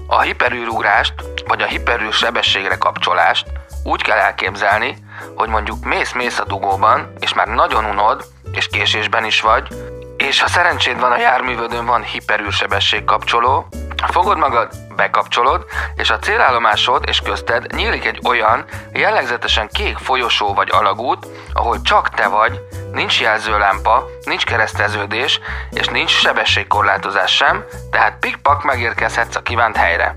A 0.07 0.21
hiperűrugrást, 0.21 1.15
vagy 1.47 1.63
a 1.63 1.67
hiperűr 1.67 2.13
sebességre 2.13 2.77
kapcsolást 2.77 3.47
úgy 3.85 4.03
kell 4.03 4.19
elképzelni, 4.19 4.97
hogy 5.35 5.49
mondjuk 5.49 5.85
mész-mész 5.85 6.39
a 6.39 6.45
dugóban, 6.45 7.13
és 7.21 7.35
már 7.35 7.47
nagyon 7.47 7.85
unod, 7.85 8.25
és 8.53 8.67
késésben 8.67 9.25
is 9.25 9.41
vagy, 9.41 9.69
és 10.17 10.41
ha 10.41 10.49
szerencséd 10.49 11.01
van 11.01 11.13
a 11.13 11.19
járművödön 11.19 11.87
van 11.87 12.03
hiperűrsebesség 12.03 13.05
kapcsoló, 13.05 13.69
fogod 14.11 14.39
magad, 14.39 14.71
bekapcsolod, 14.97 15.65
és 15.97 16.11
a 16.11 16.19
célállomásod 16.19 17.05
és 17.07 17.21
közted 17.21 17.73
nyílik 17.75 18.05
egy 18.05 18.21
olyan 18.25 18.65
jellegzetesen 18.93 19.69
kék 19.73 19.97
folyosó 19.97 20.55
vagy 20.55 20.69
alagút, 20.73 21.27
ahol 21.53 21.83
csak 21.83 22.09
te 22.09 22.29
vagy, 22.29 22.61
nincs 22.93 23.21
jelzőlámpa, 23.21 24.07
nincs 24.25 24.45
kereszteződés, 24.45 25.41
és 25.71 25.87
nincs 25.87 26.11
sebességkorlátozás 26.11 27.35
sem, 27.37 27.65
tehát 27.91 28.19
pikpak 28.19 28.65
megérkezhetsz 28.65 29.37
a 29.37 29.43
kívánt 29.43 29.77
helyre. 29.77 30.17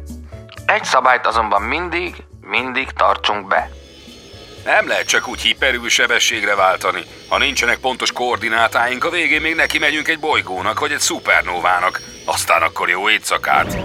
Egy 0.66 0.84
szabályt 0.84 1.26
azonban 1.26 1.62
mindig, 1.62 2.24
mindig 2.42 2.92
tartsunk 2.92 3.48
be. 3.48 3.70
Nem 4.66 4.88
lehet 4.88 5.08
csak 5.08 5.28
úgy 5.28 5.42
hiperül 5.42 5.90
sebességre 5.90 6.56
váltani. 6.56 7.04
Ha 7.28 7.38
nincsenek 7.38 7.78
pontos 7.78 8.12
koordinátáink, 8.12 9.04
a 9.04 9.10
végén 9.10 9.42
még 9.42 9.56
neki 9.56 9.78
megyünk 9.78 10.08
egy 10.08 10.20
bolygónak 10.20 10.80
vagy 10.80 10.92
egy 10.92 11.00
szupernóvának. 11.00 12.02
Aztán 12.26 12.62
akkor 12.62 12.90
jó 12.90 13.10
éjszakát! 13.10 13.78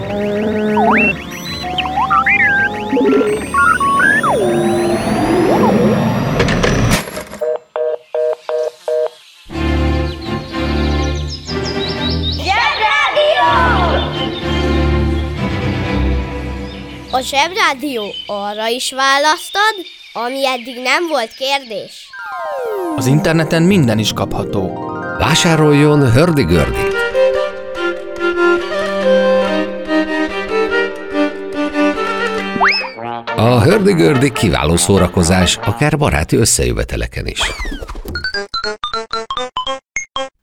A 17.11 17.20
zsebrádió 17.20 18.14
arra 18.26 18.66
is 18.66 18.92
választad, 18.92 19.75
ami 20.25 20.46
eddig 20.46 20.82
nem 20.82 21.08
volt 21.08 21.32
kérdés. 21.32 22.10
Az 22.96 23.06
interneten 23.06 23.62
minden 23.62 23.98
is 23.98 24.12
kapható. 24.12 24.90
Vásároljon 25.18 26.12
hördi-gördi! 26.12 26.87
A 33.37 33.60
hördi-gördi 33.62 34.32
kiváló 34.32 34.76
szórakozás, 34.76 35.56
akár 35.56 35.98
baráti 35.98 36.37
összejöveteleken 36.37 37.26
is. 37.26 37.40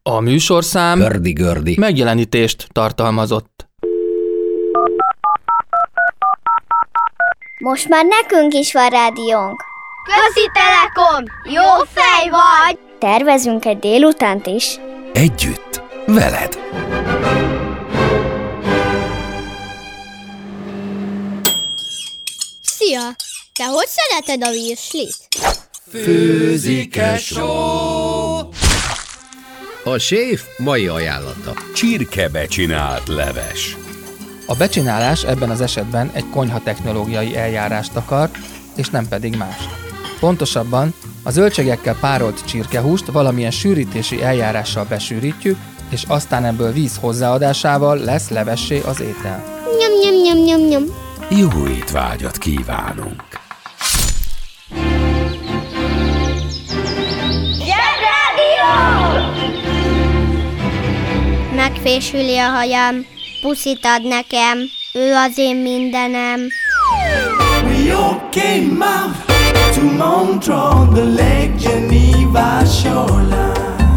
A 0.04 0.20
műsorszám 0.20 1.00
Hördi-gördi. 1.00 1.76
megjelenítést 1.80 2.68
tartalmazott. 2.72 3.55
Most 7.66 7.88
már 7.88 8.06
nekünk 8.06 8.54
is 8.54 8.74
van 8.74 8.90
rádiónk. 8.90 9.64
Közi 10.04 10.50
Telekom! 10.54 11.24
Jó 11.44 11.86
fej 11.94 12.30
vagy! 12.30 12.80
Tervezünk 13.00 13.66
egy 13.66 13.80
délutánt 13.80 14.48
is. 14.48 14.80
Együtt, 15.14 15.82
veled. 16.06 16.60
Szia! 22.62 23.02
Te 23.54 23.66
hogy 23.66 23.88
szereted 23.88 24.44
a 24.44 24.52
virslit? 24.52 25.16
A 29.84 29.98
séf 29.98 30.42
mai 30.58 30.88
ajánlata. 30.88 31.54
Csirkebe 31.74 32.46
csinált 32.46 33.08
leves. 33.08 33.76
A 34.48 34.56
becsinálás 34.56 35.24
ebben 35.24 35.50
az 35.50 35.62
esetben 35.62 36.12
egy 36.14 36.30
konyha 36.30 36.60
technológiai 36.64 37.38
eljárást 37.38 37.96
akar, 37.96 38.30
és 38.76 38.90
nem 38.90 39.08
pedig 39.08 39.38
más. 39.38 39.58
Pontosabban 40.20 40.94
a 41.24 41.32
zöldségekkel 41.32 41.96
párolt 42.00 42.46
csirkehúst 42.46 43.06
valamilyen 43.06 43.52
sűrítési 43.52 44.24
eljárással 44.24 44.86
besűrítjük, 44.90 45.58
és 45.90 46.04
aztán 46.08 46.46
ebből 46.46 46.72
víz 46.72 46.98
hozzáadásával 46.98 47.98
lesz 47.98 48.30
levessé 48.30 48.82
az 48.86 49.02
étel. 49.02 49.44
Nyom, 49.80 49.92
nyom, 50.02 50.22
nyom, 50.22 50.44
nyom, 50.44 50.68
nyom. 50.68 50.84
Jó 51.30 51.68
étvágyat 51.68 52.38
kívánunk! 52.38 53.24
Megfésüli 61.56 62.38
a 62.38 62.50
hajam, 62.50 63.06
puszit 63.42 63.86
ad 63.86 64.08
nekem, 64.08 64.58
ő 64.94 65.14
az 65.14 65.38
én 65.38 65.56
mindenem. 65.56 66.48
We 67.64 67.96
all 67.96 68.30
came 68.32 68.86
out 68.86 69.16
to 69.76 69.82
Montreux, 69.82 70.94
the 70.94 71.04
Lake 71.04 71.56
Geneva 71.58 72.66
shoreline, 72.66 73.88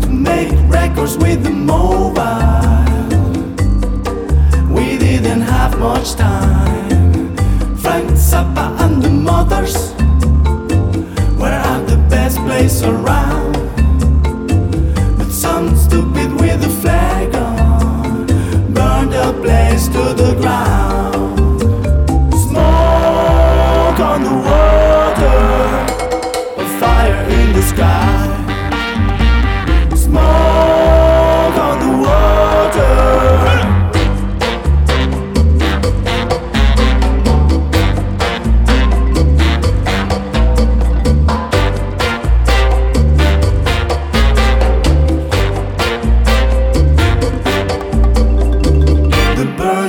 to 0.00 0.08
make 0.08 0.52
records 0.70 1.16
with 1.16 1.42
the 1.42 1.50
mobile. 1.50 2.84
We 4.70 4.96
didn't 4.96 5.42
have 5.42 5.78
much 5.78 6.14
time. 6.14 6.45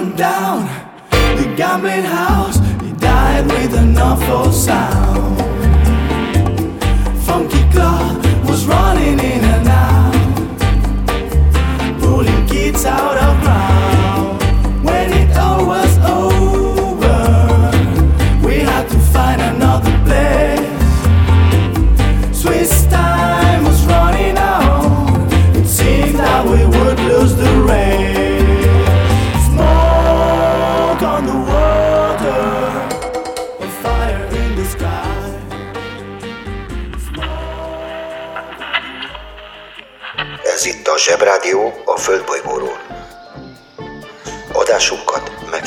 Burned 0.08 0.18
down, 0.18 0.70
the 1.12 1.54
gambling 1.58 2.04
house. 2.04 2.60
He 2.82 2.94
died 2.94 3.46
with 3.46 3.74
an 3.74 3.98
awful 3.98 4.54
sound. 4.54 5.38
Funky 7.26 7.64
Claw 7.72 8.16
was 8.48 8.66
running 8.66 9.20
in 9.20 9.44
and 9.44 9.68
out, 9.68 10.14
pulling 12.00 12.46
kids 12.48 12.86
out 12.86 13.18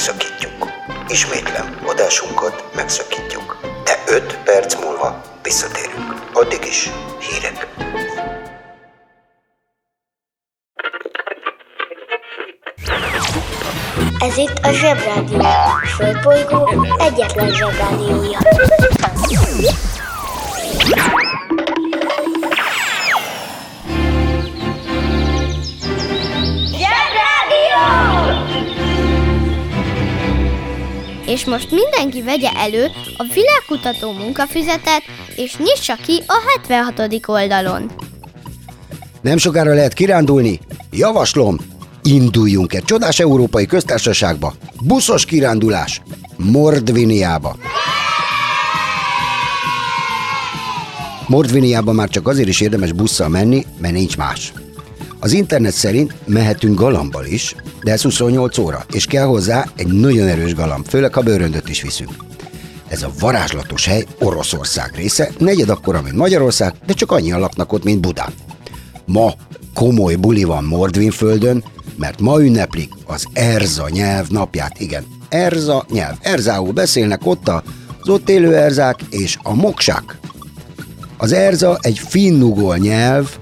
megszakítjuk. 0.01 0.71
Ismétlem, 1.09 1.79
adásunkat 1.87 2.65
megszakítjuk, 2.75 3.57
de 3.85 4.03
5 4.07 4.39
perc 4.45 4.75
múlva 4.75 5.23
visszatérünk. 5.43 6.15
Addig 6.33 6.65
is 6.65 6.91
hírek. 7.19 7.69
Ez 14.19 14.37
itt 14.37 14.59
a 14.63 14.73
Zsebrádió. 14.73 15.41
Földbolygó 15.97 16.87
egyetlen 16.99 17.55
Zsebrádiója. 17.55 18.39
És 31.31 31.45
most 31.45 31.71
mindenki 31.71 32.23
vegye 32.23 32.51
elő 32.51 32.87
a 33.17 33.25
világkutató 33.35 34.13
munkafüzetet, 34.13 35.03
és 35.37 35.57
nyissa 35.57 35.95
ki 35.95 36.23
a 36.27 36.37
76. 36.69 37.29
oldalon. 37.29 37.91
Nem 39.21 39.37
sokára 39.37 39.75
lehet 39.75 39.93
kirándulni? 39.93 40.61
Javaslom, 40.93 41.57
induljunk 42.03 42.75
egy 42.75 42.85
csodás 42.85 43.21
európai 43.21 43.67
köztársaságba. 43.67 44.55
Buszos 44.83 45.25
kirándulás. 45.25 46.03
Mordviniába. 46.37 47.57
Mordviniába 51.27 51.93
már 51.93 52.09
csak 52.09 52.29
azért 52.29 52.49
is 52.49 52.61
érdemes 52.61 52.93
busszal 52.93 53.29
menni, 53.29 53.67
mert 53.79 53.95
nincs 53.95 54.17
más. 54.17 54.53
Az 55.23 55.33
internet 55.33 55.73
szerint 55.73 56.15
mehetünk 56.27 56.79
galambal 56.79 57.25
is, 57.25 57.55
de 57.83 57.93
ez 57.93 58.03
28 58.03 58.59
óra, 58.59 58.85
és 58.93 59.07
kell 59.07 59.25
hozzá 59.25 59.67
egy 59.77 59.87
nagyon 59.87 60.29
erős 60.29 60.55
galamb, 60.55 60.87
főleg 60.87 61.15
ha 61.15 61.21
bőröndöt 61.21 61.69
is 61.69 61.83
viszünk. 61.83 62.11
Ez 62.89 63.03
a 63.03 63.11
varázslatos 63.19 63.87
hely 63.87 64.05
Oroszország 64.19 64.93
része, 64.95 65.31
negyed 65.39 65.69
akkora, 65.69 66.03
mint 66.03 66.17
Magyarország, 66.17 66.75
de 66.87 66.93
csak 66.93 67.13
annyian 67.13 67.41
laknak 67.41 67.73
ott, 67.73 67.85
mint 67.85 68.01
Budán. 68.01 68.33
Ma 69.05 69.33
komoly 69.75 70.15
buli 70.15 70.45
van 70.45 70.65
Mordvin 70.65 71.11
földön, 71.11 71.65
mert 71.97 72.21
ma 72.21 72.43
ünneplik 72.43 72.93
az 73.07 73.27
Erza 73.33 73.89
nyelv 73.89 74.29
napját. 74.29 74.81
Igen, 74.81 75.05
Erza 75.29 75.85
nyelv. 75.91 76.17
Erzául 76.21 76.73
beszélnek 76.73 77.27
ott 77.27 77.49
az 77.49 78.09
ott 78.09 78.29
élő 78.29 78.57
erzák 78.57 79.01
és 79.11 79.39
a 79.43 79.55
moksák. 79.55 80.19
Az 81.17 81.33
Erza 81.33 81.79
egy 81.81 81.99
finnugol 81.99 82.77
nyelv, 82.77 83.37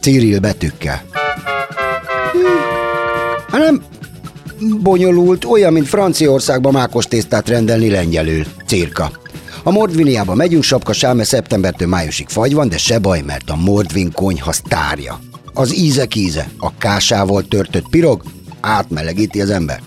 Cyril 0.00 0.40
betűkkel. 0.40 1.21
Hanem 3.48 3.82
bonyolult, 4.82 5.44
olyan, 5.44 5.72
mint 5.72 5.88
Franciaországban 5.88 6.72
mákos 6.72 7.04
tésztát 7.04 7.48
rendelni 7.48 7.90
lengyelül. 7.90 8.44
Cirka. 8.66 9.10
A 9.62 9.70
Mordviniába 9.70 10.34
megyünk, 10.34 10.62
sapka 10.62 10.92
mert 10.92 11.24
szeptembertől 11.24 11.88
májusig 11.88 12.28
fagy 12.28 12.54
van, 12.54 12.68
de 12.68 12.78
se 12.78 12.98
baj, 12.98 13.20
mert 13.20 13.50
a 13.50 13.56
Mordvin 13.56 14.12
konyha 14.12 14.52
sztárja. 14.52 15.20
Az 15.54 15.74
ízek 15.74 16.14
íze, 16.14 16.48
a 16.58 16.76
kásával 16.76 17.42
törtött 17.42 17.88
pirog 17.88 18.22
átmelegíti 18.60 19.40
az 19.40 19.50
embert. 19.50 19.82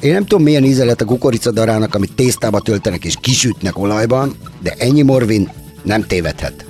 Én 0.00 0.12
nem 0.12 0.26
tudom, 0.26 0.44
milyen 0.44 0.64
íze 0.64 0.84
lett 0.84 1.00
a 1.00 1.04
kukoricadarának, 1.04 1.94
amit 1.94 2.12
tésztába 2.12 2.60
töltenek 2.60 3.04
és 3.04 3.14
kisütnek 3.20 3.78
olajban, 3.78 4.36
de 4.62 4.74
ennyi 4.78 5.02
morvin 5.02 5.50
nem 5.82 6.02
tévedhet. 6.02 6.64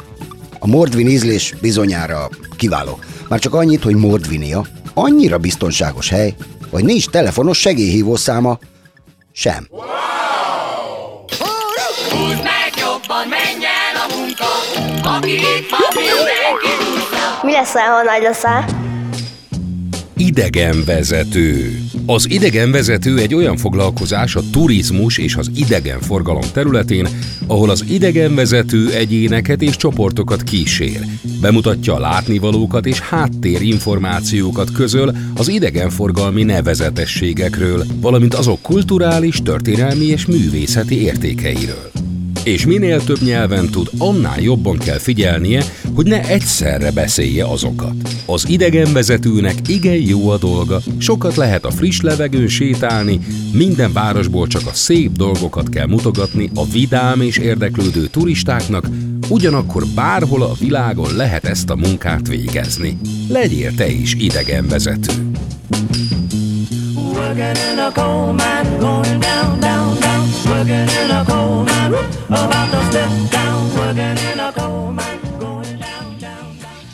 A 0.58 0.66
mordvin 0.66 1.06
ízlés 1.06 1.54
bizonyára 1.60 2.28
kiváló. 2.56 2.98
Már 3.28 3.38
csak 3.38 3.54
annyit, 3.54 3.82
hogy 3.82 3.94
Mordvinia 3.94 4.64
annyira 4.94 5.38
biztonságos 5.38 6.08
hely, 6.08 6.34
hogy 6.70 6.84
nincs 6.84 7.08
telefonos 7.08 7.58
segélyhívó 7.58 8.16
száma 8.16 8.58
sem. 9.32 9.66
Húzd 12.10 12.42
meg 12.42 12.72
jobban, 12.78 13.28
menjen 13.28 13.94
a 14.08 14.16
munka, 14.16 14.46
aki 15.16 15.32
itt 15.32 15.70
van, 15.70 15.88
mindenki 15.94 16.84
húzza. 16.84 17.40
Mi 17.42 17.52
lesz, 17.52 17.72
ha 17.72 18.02
nagy 18.02 18.22
leszel? 18.22 18.64
Idegenvezető. 20.18 21.80
Az 22.06 22.30
idegenvezető 22.30 23.18
egy 23.18 23.34
olyan 23.34 23.56
foglalkozás 23.56 24.36
a 24.36 24.40
turizmus 24.52 25.18
és 25.18 25.36
az 25.36 25.50
idegenforgalom 25.54 26.44
területén, 26.52 27.08
ahol 27.46 27.70
az 27.70 27.84
idegenvezető 27.88 28.92
egyéneket 28.92 29.62
és 29.62 29.76
csoportokat 29.76 30.42
kísér. 30.42 31.00
Bemutatja 31.40 31.94
a 31.94 32.00
látnivalókat 32.00 32.86
és 32.86 33.00
háttérinformációkat 33.00 34.72
közöl 34.72 35.16
az 35.36 35.48
idegenforgalmi 35.48 36.42
nevezetességekről, 36.42 37.84
valamint 38.00 38.34
azok 38.34 38.62
kulturális, 38.62 39.42
történelmi 39.42 40.04
és 40.04 40.26
művészeti 40.26 41.02
értékeiről. 41.02 41.90
És 42.46 42.66
minél 42.66 43.04
több 43.04 43.20
nyelven 43.20 43.70
tud, 43.70 43.90
annál 43.98 44.40
jobban 44.40 44.78
kell 44.78 44.98
figyelnie, 44.98 45.64
hogy 45.94 46.06
ne 46.06 46.28
egyszerre 46.28 46.90
beszélje 46.90 47.44
azokat. 47.44 47.94
Az 48.26 48.48
idegenvezetőnek 48.48 49.54
igen 49.68 49.94
jó 49.94 50.28
a 50.28 50.36
dolga, 50.36 50.80
sokat 50.98 51.36
lehet 51.36 51.64
a 51.64 51.70
friss 51.70 52.00
levegőn 52.00 52.48
sétálni, 52.48 53.20
minden 53.52 53.92
városból 53.92 54.46
csak 54.46 54.66
a 54.66 54.74
szép 54.74 55.12
dolgokat 55.12 55.68
kell 55.68 55.86
mutogatni 55.86 56.50
a 56.54 56.66
vidám 56.66 57.20
és 57.20 57.36
érdeklődő 57.36 58.06
turistáknak, 58.06 58.88
ugyanakkor 59.28 59.86
bárhol 59.94 60.42
a 60.42 60.54
világon 60.60 61.16
lehet 61.16 61.44
ezt 61.44 61.70
a 61.70 61.76
munkát 61.76 62.28
végezni. 62.28 62.98
Legyél 63.28 63.74
te 63.74 63.88
is 63.88 64.14
idegenvezető. 64.14 65.12
Working 66.94 67.56
in 67.72 67.78
a 67.78 67.92
coal 67.92 68.32
mine, 68.32 68.76
going 68.78 69.18
down, 69.18 69.60
down, 69.60 70.00
down. 70.00 70.15
Working 70.46 70.88
in 71.00 71.10
a 71.10 71.24
coal 71.28 71.64
mine, 71.64 71.90
whoop, 71.92 72.06
about 72.28 72.70
to 72.72 72.80
step 72.90 73.10
down. 73.30 73.76
Working 73.76 74.18
in 74.32 74.40
a 74.40 74.52
coal 74.52 74.92
mine, 74.92 75.20
going 75.38 75.78
down, 75.78 76.18
down, 76.18 76.58
down. 76.58 76.86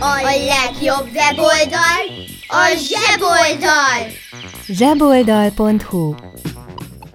A 0.00 0.38
legjobb 0.52 1.08
weboldal 1.14 2.04
a 2.48 2.64
zseboldal! 2.88 4.00
zseboldal.hu 4.66 6.14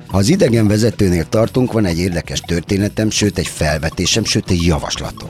Ha 0.07 0.17
az 0.17 0.29
idegenvezetőnél 0.29 1.25
tartunk, 1.29 1.71
van 1.71 1.85
egy 1.85 1.97
érdekes 1.97 2.39
történetem, 2.39 3.09
sőt 3.09 3.37
egy 3.37 3.47
felvetésem, 3.47 4.23
sőt 4.23 4.49
egy 4.49 4.65
javaslatom. 4.65 5.29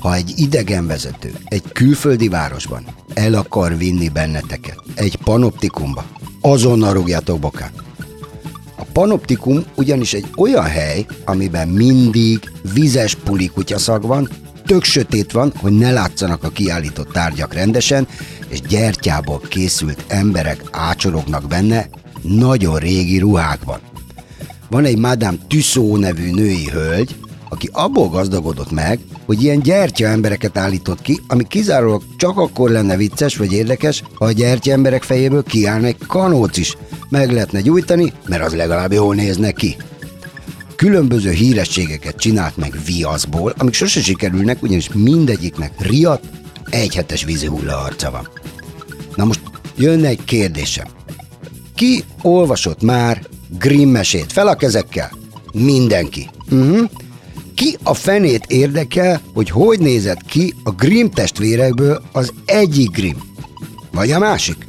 Ha 0.00 0.14
egy 0.14 0.32
idegenvezető 0.36 1.32
egy 1.44 1.62
külföldi 1.72 2.28
városban 2.28 2.84
el 3.14 3.34
akar 3.34 3.76
vinni 3.76 4.08
benneteket 4.08 4.78
egy 4.94 5.16
panoptikumba, 5.16 6.04
azonnal 6.40 6.92
rúgjátok 6.92 7.38
bokát. 7.38 7.72
A 8.76 8.84
panoptikum 8.92 9.64
ugyanis 9.74 10.14
egy 10.14 10.26
olyan 10.36 10.64
hely, 10.64 11.06
amiben 11.24 11.68
mindig 11.68 12.50
vizes 12.72 13.14
puli 13.14 13.46
kutyaszag 13.46 14.06
van, 14.06 14.28
tök 14.66 14.84
sötét 14.84 15.32
van, 15.32 15.52
hogy 15.56 15.72
ne 15.72 15.92
látszanak 15.92 16.44
a 16.44 16.48
kiállított 16.48 17.12
tárgyak 17.12 17.54
rendesen, 17.54 18.06
és 18.48 18.60
gyertyából 18.60 19.40
készült 19.48 20.04
emberek 20.08 20.62
ácsorognak 20.70 21.48
benne, 21.48 21.88
nagyon 22.22 22.76
régi 22.76 23.18
ruhákban. 23.18 23.80
Van 24.70 24.84
egy 24.84 24.98
Madame 24.98 25.36
Tussaud 25.48 26.00
nevű 26.00 26.30
női 26.30 26.68
hölgy, 26.68 27.16
aki 27.48 27.68
abból 27.72 28.08
gazdagodott 28.08 28.70
meg, 28.70 28.98
hogy 29.30 29.42
ilyen 29.42 29.60
gyertya 29.62 30.06
embereket 30.06 30.58
állított 30.58 31.02
ki, 31.02 31.20
ami 31.26 31.46
kizárólag 31.48 32.02
csak 32.16 32.38
akkor 32.38 32.70
lenne 32.70 32.96
vicces 32.96 33.36
vagy 33.36 33.52
érdekes, 33.52 34.02
ha 34.14 34.24
a 34.24 34.32
gyertya 34.32 34.72
emberek 34.72 35.02
fejéből 35.02 35.42
kiállna 35.42 35.86
egy 35.86 35.96
kanóc 36.06 36.56
is. 36.56 36.76
Meg 37.08 37.32
lehetne 37.32 37.60
gyújtani, 37.60 38.12
mert 38.28 38.44
az 38.44 38.54
legalább 38.54 38.92
jól 38.92 39.14
nézne 39.14 39.50
ki. 39.50 39.76
Különböző 40.76 41.30
hírességeket 41.30 42.16
csinált 42.16 42.56
meg 42.56 42.74
viaszból, 42.86 43.54
amik 43.58 43.74
sose 43.74 44.02
sikerülnek, 44.02 44.62
ugyanis 44.62 44.88
mindegyiknek 44.94 45.72
riadt, 45.78 46.24
egyhetes 46.70 47.24
vízi 47.24 47.46
hulla 47.46 47.78
arca 47.82 48.10
van. 48.10 48.28
Na 49.14 49.24
most 49.24 49.40
jönne 49.76 50.08
egy 50.08 50.24
kérdésem. 50.24 50.86
Ki 51.74 52.04
olvasott 52.22 52.82
már 52.82 53.26
Grimm 53.58 53.90
mesét? 53.90 54.32
Fel 54.32 54.48
a 54.48 54.54
kezekkel. 54.54 55.10
Mindenki. 55.52 56.30
Uh-huh. 56.50 56.90
Ki 57.60 57.76
a 57.82 57.94
fenét 57.94 58.44
érdekel, 58.48 59.20
hogy 59.34 59.50
hogy 59.50 59.78
nézett 59.78 60.22
ki 60.26 60.54
a 60.62 60.70
Grimm 60.70 61.06
testvérekből 61.06 62.02
az 62.12 62.32
egyik 62.44 62.90
Grimm? 62.90 63.16
Vagy 63.92 64.10
a 64.10 64.18
másik? 64.18 64.66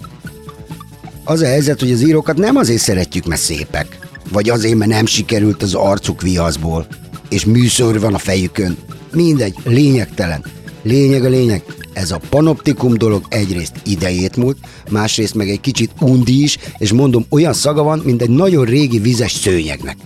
Az 1.24 1.42
a 1.42 1.46
helyzet, 1.46 1.80
hogy 1.80 1.92
az 1.92 2.02
írókat 2.02 2.38
nem 2.38 2.56
azért 2.56 2.82
szeretjük, 2.82 3.26
mert 3.26 3.42
szépek, 3.42 4.00
vagy 4.32 4.50
azért, 4.50 4.76
mert 4.76 4.92
nem 4.92 5.06
sikerült 5.06 5.64
az 5.64 5.74
arcuk 5.74 6.22
viaszból, 6.22 6.88
és 7.30 7.46
műszor 7.46 8.00
van 8.00 8.14
a 8.14 8.18
fejükön. 8.18 8.78
Mindegy, 9.14 9.56
lényegtelen. 9.64 10.46
Lényeg 10.84 11.26
a 11.26 11.30
lényeg, 11.30 11.64
ez 11.94 12.12
a 12.12 12.22
panoptikum 12.30 12.94
dolog 12.94 13.26
egyrészt 13.30 13.76
idejét 13.86 14.38
múlt, 14.38 14.58
másrészt 14.90 15.36
meg 15.36 15.50
egy 15.50 15.62
kicsit 15.62 15.92
undi 16.00 16.44
is, 16.44 16.58
és 16.78 16.92
mondom, 16.92 17.26
olyan 17.30 17.54
szaga 17.54 17.84
van, 17.84 18.02
mint 18.04 18.22
egy 18.22 18.30
nagyon 18.30 18.66
régi 18.66 19.00
vizes 19.00 19.32
szőnyegnek. 19.32 19.98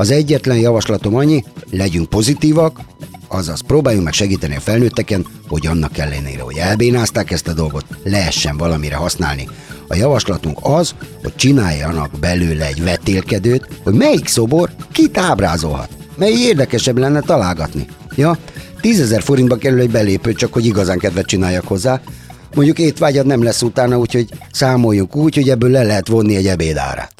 Az 0.00 0.10
egyetlen 0.10 0.56
javaslatom 0.56 1.14
annyi, 1.14 1.44
legyünk 1.70 2.08
pozitívak, 2.08 2.80
azaz 3.28 3.60
próbáljunk 3.60 4.04
meg 4.04 4.12
segíteni 4.12 4.56
a 4.56 4.60
felnőtteken, 4.60 5.26
hogy 5.48 5.66
annak 5.66 5.98
ellenére, 5.98 6.42
hogy 6.42 6.56
elbénázták 6.56 7.30
ezt 7.30 7.48
a 7.48 7.52
dolgot, 7.52 7.84
lehessen 8.04 8.56
valamire 8.56 8.96
használni. 8.96 9.48
A 9.88 9.94
javaslatunk 9.94 10.58
az, 10.62 10.94
hogy 11.22 11.34
csináljanak 11.36 12.10
belőle 12.20 12.66
egy 12.66 12.82
vetélkedőt, 12.82 13.68
hogy 13.82 13.94
melyik 13.94 14.28
szobor 14.28 14.70
kit 14.92 15.18
ábrázolhat. 15.18 15.90
Mely 16.16 16.32
érdekesebb 16.32 16.98
lenne 16.98 17.20
találgatni. 17.20 17.86
Ja, 18.16 18.38
10 18.80 19.00
ezer 19.00 19.22
forintba 19.22 19.56
kerül 19.56 19.80
egy 19.80 19.90
belépő, 19.90 20.32
csak 20.32 20.52
hogy 20.52 20.66
igazán 20.66 20.98
kedvet 20.98 21.26
csináljak 21.26 21.66
hozzá. 21.66 22.00
Mondjuk 22.54 22.78
étvágyad 22.78 23.26
nem 23.26 23.42
lesz 23.42 23.62
utána, 23.62 23.98
úgyhogy 23.98 24.28
számoljunk 24.52 25.16
úgy, 25.16 25.34
hogy 25.34 25.48
ebből 25.48 25.70
le 25.70 25.82
lehet 25.82 26.08
vonni 26.08 26.36
egy 26.36 26.46
ebédárát. 26.46 27.12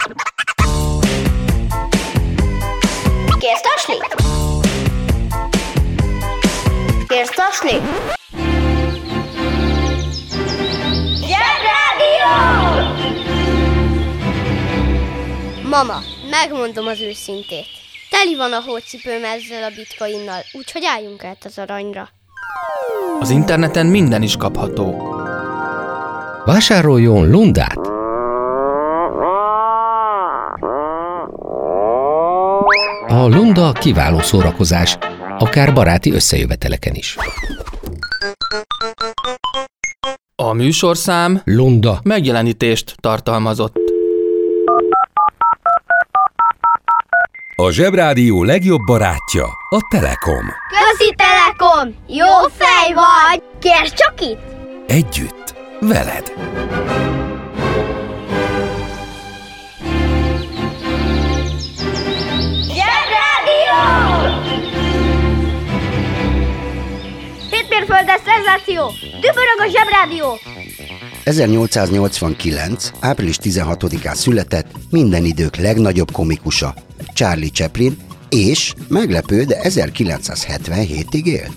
Kérsz 7.20 7.35
taslit? 7.35 7.83
Zsebrádió! 11.28 12.33
Mama, 15.70 15.98
megmondom 16.30 16.87
az 16.87 17.00
őszintét. 17.00 17.66
Teli 18.11 18.37
van 18.37 18.52
a 18.52 18.62
hócipőm 18.66 19.24
ezzel 19.24 19.62
a 19.62 19.74
bitcoinnal, 19.76 20.40
úgyhogy 20.52 20.85
álljunk 20.85 21.24
át 21.24 21.44
az 21.44 21.59
aranyra. 21.59 22.09
Az 23.20 23.30
interneten 23.30 23.87
minden 23.87 24.22
is 24.22 24.37
kapható. 24.37 25.14
Vásároljon 26.44 27.30
Lundát! 27.30 27.78
A 33.09 33.26
Lunda 33.26 33.72
kiváló 33.72 34.20
szórakozás, 34.20 34.98
akár 35.40 35.72
baráti 35.72 36.12
összejöveteleken 36.12 36.94
is. 36.94 37.16
A 40.35 40.53
műsorszám 40.53 41.40
Lunda. 41.44 42.00
megjelenítést 42.03 42.94
tartalmazott. 43.00 43.76
A 47.57 47.70
Zsebrádió 47.70 48.42
legjobb 48.42 48.81
barátja 48.87 49.44
a 49.70 49.79
Telekom. 49.90 50.44
Közi 50.68 51.14
Telekom! 51.16 51.94
Jó 52.07 52.48
fej 52.57 52.92
vagy! 52.94 53.42
Kérsz 53.59 53.92
csak 53.94 54.14
itt? 54.20 54.40
Együtt, 54.87 55.55
veled. 55.81 56.33
Hétmérföldes 67.90 68.33
szenzáció! 68.35 68.92
Dübörög 69.20 69.59
a 69.59 69.68
Zsebrádió! 69.68 70.38
1889. 71.24 72.90
április 73.00 73.37
16-án 73.42 74.14
született 74.14 74.66
minden 74.90 75.24
idők 75.24 75.57
legnagyobb 75.57 76.11
komikusa, 76.12 76.74
Charlie 77.14 77.50
Chaplin, 77.50 77.96
és 78.29 78.74
meglepő, 78.88 79.44
de 79.44 79.61
1977-ig 79.62 81.24
élt. 81.24 81.57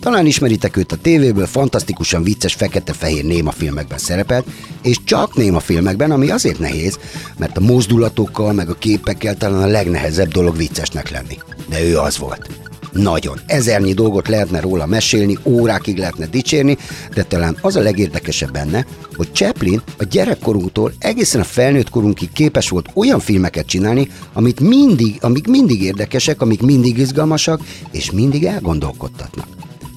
Talán 0.00 0.26
ismeritek 0.26 0.76
őt 0.76 0.92
a 0.92 0.96
tévéből, 0.96 1.46
fantasztikusan 1.46 2.22
vicces 2.22 2.54
fekete-fehér 2.54 3.24
néma 3.24 3.50
filmekben 3.50 3.98
szerepelt, 3.98 4.46
és 4.82 4.96
csak 5.04 5.36
néma 5.36 5.60
filmekben, 5.60 6.10
ami 6.10 6.30
azért 6.30 6.58
nehéz, 6.58 6.98
mert 7.38 7.56
a 7.56 7.60
mozdulatokkal 7.60 8.52
meg 8.52 8.68
a 8.68 8.74
képekkel 8.74 9.36
talán 9.36 9.62
a 9.62 9.66
legnehezebb 9.66 10.32
dolog 10.32 10.56
viccesnek 10.56 11.10
lenni. 11.10 11.38
De 11.68 11.82
ő 11.82 11.98
az 11.98 12.18
volt. 12.18 12.63
Nagyon. 12.94 13.40
Ezernyi 13.46 13.92
dolgot 13.92 14.28
lehetne 14.28 14.60
róla 14.60 14.86
mesélni, 14.86 15.38
órákig 15.44 15.98
lehetne 15.98 16.26
dicsérni, 16.26 16.76
de 17.14 17.22
talán 17.22 17.56
az 17.60 17.76
a 17.76 17.80
legérdekesebb 17.80 18.50
benne, 18.52 18.86
hogy 19.16 19.32
Chaplin 19.32 19.82
a 19.98 20.04
gyerekkorunktól 20.04 20.92
egészen 20.98 21.40
a 21.40 21.44
felnőtt 21.44 21.90
korunkig 21.90 22.32
képes 22.32 22.68
volt 22.68 22.90
olyan 22.94 23.20
filmeket 23.20 23.66
csinálni, 23.66 24.08
amit 24.32 24.60
mindig, 24.60 25.16
amik 25.20 25.46
mindig 25.46 25.82
érdekesek, 25.82 26.40
amik 26.40 26.62
mindig 26.62 26.98
izgalmasak, 26.98 27.60
és 27.90 28.10
mindig 28.10 28.44
elgondolkodtatnak. 28.44 29.46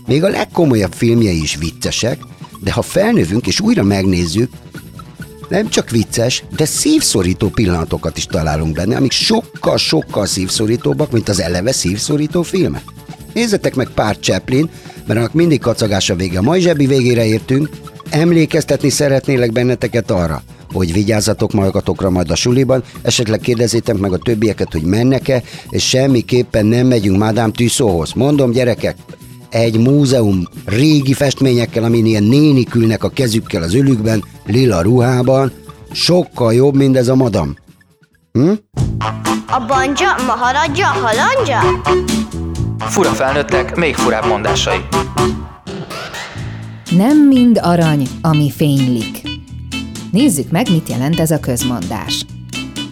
Még 0.08 0.24
a 0.24 0.30
legkomolyabb 0.30 0.94
filmjei 0.94 1.42
is 1.42 1.56
viccesek, 1.56 2.20
de 2.60 2.72
ha 2.72 2.82
felnövünk 2.82 3.48
és 3.48 3.60
újra 3.60 3.84
megnézzük, 3.84 4.52
nem 5.50 5.70
csak 5.70 5.90
vicces, 5.90 6.44
de 6.56 6.66
szívszorító 6.66 7.50
pillanatokat 7.50 8.18
is 8.18 8.26
találunk 8.26 8.76
benne, 8.76 8.96
amik 8.96 9.12
sokkal-sokkal 9.12 10.26
szívszorítóbbak, 10.26 11.12
mint 11.12 11.30
az 11.30 11.40
eleve 11.40 11.72
szívszorító 11.72 12.42
filmek. 12.42 12.84
Nézzetek 13.34 13.76
meg 13.76 13.88
pár 13.88 14.18
Chaplin, 14.18 14.70
mert 15.06 15.20
annak 15.20 15.34
mindig 15.34 15.60
kacagás 15.60 16.10
a 16.10 16.16
vége. 16.16 16.38
A 16.38 16.42
mai 16.42 16.62
zsebi 16.62 16.86
végére 16.86 17.26
értünk, 17.26 17.70
emlékeztetni 18.10 18.90
szeretnélek 18.90 19.52
benneteket 19.52 20.12
arra, 20.12 20.44
hogy 20.72 20.94
vigyázzatok 20.94 21.52
magatokra 21.52 22.10
majd 22.10 22.32
a 22.32 22.36
suliban, 22.36 22.84
esetleg 23.02 23.40
kérdezzétek 23.40 23.98
meg 23.98 24.14
a 24.14 24.18
többieket, 24.18 24.72
hogy 24.72 24.84
mennek-e, 24.84 25.44
és 25.70 25.88
semmiképpen 25.88 26.66
nem 26.66 26.88
megyünk 26.88 27.18
Madame 27.18 27.52
Tussaudshoz. 27.52 28.14
Mondom, 28.14 28.52
gyerekek, 28.52 28.98
egy 29.50 29.78
múzeum 29.78 30.48
régi 30.66 31.14
festményekkel, 31.14 31.84
amin 31.84 32.06
ilyen 32.06 32.24
nénik 32.24 32.76
ülnek 32.76 33.04
a 33.04 33.10
kezükkel 33.10 33.62
az 33.62 33.76
ölükben, 33.76 34.24
lila 34.46 34.82
ruhában, 34.82 35.52
sokkal 35.92 36.54
jobb, 36.54 36.76
mint 36.76 36.98
ez 36.98 37.08
a 37.08 37.16
madam. 37.16 37.56
Hm? 38.32 38.52
A 39.48 39.66
banja, 39.68 40.16
maharadja, 40.26 40.86
halandja? 40.86 41.60
Fura 42.80 43.10
felnőttek, 43.10 43.76
még 43.76 43.96
furább 43.96 44.26
mondásai. 44.26 44.78
Nem 46.90 47.28
mind 47.28 47.60
arany, 47.62 48.08
ami 48.22 48.52
fénylik. 48.52 49.22
Nézzük 50.12 50.52
meg, 50.52 50.70
mit 50.72 50.90
jelent 50.90 51.20
ez 51.20 51.32
a 51.32 51.40
közmondás. 51.40 52.26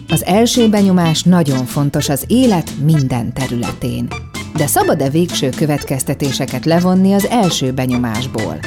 Az 0.08 0.24
első 0.24 0.68
benyomás 0.68 1.22
nagyon 1.22 1.64
fontos 1.64 2.08
az 2.08 2.24
élet 2.26 2.70
minden 2.84 3.32
területén. 3.32 4.08
De 4.56 4.66
szabad-e 4.66 5.10
végső 5.10 5.48
következtetéseket 5.48 6.64
levonni 6.64 7.12
az 7.12 7.26
első 7.26 7.72
benyomásból? 7.72 8.58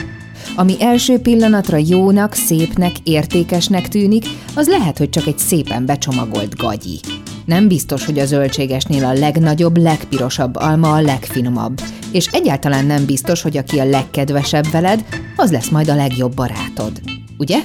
Ami 0.55 0.75
első 0.79 1.19
pillanatra 1.19 1.77
jónak, 1.77 2.33
szépnek, 2.33 2.91
értékesnek 3.03 3.87
tűnik, 3.87 4.25
az 4.55 4.67
lehet, 4.67 4.97
hogy 4.97 5.09
csak 5.09 5.27
egy 5.27 5.37
szépen 5.37 5.85
becsomagolt 5.85 6.55
gagyi. 6.55 6.99
Nem 7.45 7.67
biztos, 7.67 8.05
hogy 8.05 8.19
a 8.19 8.25
zöldségesnél 8.25 9.05
a 9.05 9.13
legnagyobb, 9.13 9.77
legpirosabb 9.77 10.55
alma 10.55 10.93
a 10.93 11.01
legfinomabb, 11.01 11.81
és 12.11 12.25
egyáltalán 12.25 12.85
nem 12.85 13.05
biztos, 13.05 13.41
hogy 13.41 13.57
aki 13.57 13.79
a 13.79 13.85
legkedvesebb 13.85 14.71
veled, 14.71 15.05
az 15.35 15.51
lesz 15.51 15.69
majd 15.69 15.89
a 15.89 15.95
legjobb 15.95 16.33
barátod. 16.33 17.01
Ugye? 17.37 17.57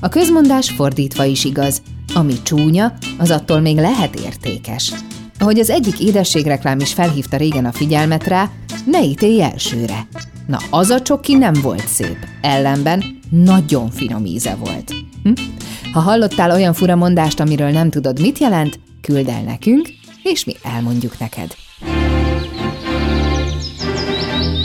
A 0.00 0.08
közmondás 0.08 0.70
fordítva 0.70 1.24
is 1.24 1.44
igaz. 1.44 1.82
Ami 2.14 2.34
csúnya, 2.42 2.92
az 3.18 3.30
attól 3.30 3.60
még 3.60 3.76
lehet 3.76 4.14
értékes. 4.14 4.92
Ahogy 5.44 5.58
az 5.58 5.70
egyik 5.70 6.00
édességreklám 6.00 6.78
is 6.78 6.92
felhívta 6.92 7.36
régen 7.36 7.64
a 7.64 7.72
figyelmet 7.72 8.26
rá, 8.26 8.50
ne 8.84 9.02
ítélj 9.02 9.42
elsőre. 9.42 10.06
Na, 10.46 10.58
az 10.70 10.90
a 10.90 11.02
csoki 11.02 11.34
nem 11.34 11.52
volt 11.62 11.88
szép, 11.88 12.16
ellenben 12.40 13.18
nagyon 13.30 13.90
finom 13.90 14.24
íze 14.24 14.54
volt. 14.54 14.94
Hm? 15.22 15.32
Ha 15.92 16.00
hallottál 16.00 16.50
olyan 16.50 16.72
fura 16.72 16.96
mondást, 16.96 17.40
amiről 17.40 17.70
nem 17.70 17.90
tudod, 17.90 18.20
mit 18.20 18.38
jelent, 18.38 18.78
küld 19.00 19.28
el 19.28 19.42
nekünk, 19.42 19.88
és 20.22 20.44
mi 20.44 20.54
elmondjuk 20.62 21.18
neked. 21.18 21.54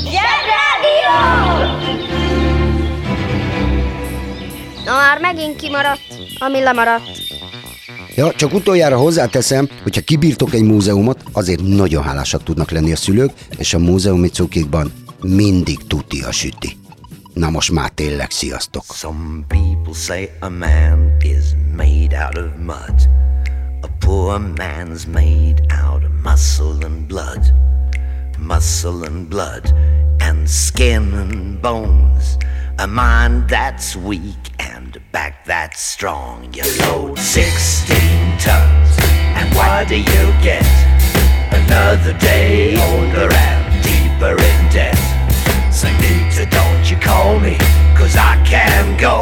Zsebrádió! 0.04 1.18
Na 4.86 4.92
már 4.92 5.20
megint 5.22 5.56
kimaradt, 5.56 6.15
ami 6.38 6.60
lemaradt. 6.63 7.29
Ja, 8.15 8.34
csak 8.34 8.54
utoljára 8.54 8.98
hozzáteszem, 8.98 9.69
hogyha 9.84 10.02
kibírtok 10.02 10.54
egy 10.54 10.63
múzeumot, 10.63 11.24
azért 11.32 11.62
nagyon 11.62 12.04
hálásak 12.04 12.43
tudnak 12.43 12.72
lenni 12.72 12.91
a 12.91 12.95
szülők, 12.95 13.32
és 13.58 13.74
a 13.74 13.80
múzeumi 13.80 14.28
cukikban 14.28 14.91
mindig 15.22 15.78
tuti 15.88 16.22
a 16.22 16.32
süti. 16.32 16.78
Na 17.34 17.50
most 17.50 17.72
már 17.72 17.89
tényleg 17.89 18.32
sziasztok! 18.32 18.84
Some 18.93 19.45
people 19.48 19.93
say 19.93 20.30
a 20.39 20.50
man 20.50 21.17
is 21.22 21.43
made 21.76 22.26
out 22.26 22.38
of 22.38 22.52
mud. 22.58 23.10
A 23.82 23.88
poor 24.00 24.54
man's 24.56 25.06
made 25.12 25.62
out 25.86 26.04
of 26.04 26.12
muscle 26.24 26.86
and 26.86 27.08
blood. 27.08 27.54
Muscle 28.39 29.06
and 29.06 29.28
blood 29.28 29.74
and 30.19 30.48
skin 30.50 31.13
and 31.13 31.60
bones. 31.62 32.38
A 32.80 32.88
mind 32.88 33.50
that's 33.50 33.94
weak 33.94 34.54
and 34.58 34.96
a 34.96 35.02
back 35.12 35.44
that's 35.44 35.82
strong. 35.82 36.54
You 36.54 36.63
load 36.80 37.20
16 37.20 37.98
tons, 38.39 38.96
and 39.36 39.54
what 39.54 39.89
do 39.89 39.98
you 39.98 40.26
get? 40.42 40.63
Another 41.52 42.18
day 42.20 42.78
older 42.80 43.28
and 43.36 43.84
deeper 43.84 44.32
in 44.32 44.72
debt. 44.72 44.96
Say, 45.74 45.92
Nita, 46.00 46.46
don't 46.50 46.89
you 46.89 46.96
call 46.96 47.38
me, 47.42 47.58
cause 47.98 48.15
I 48.15 48.42
can 48.46 48.98
go. 48.98 49.20